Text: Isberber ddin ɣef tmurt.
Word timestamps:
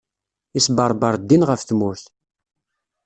Isberber 0.59 1.15
ddin 1.21 1.45
ɣef 1.49 1.61
tmurt. 1.63 2.05